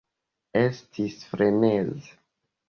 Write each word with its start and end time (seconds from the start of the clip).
Estis 0.61 1.19
freneze 1.35 2.17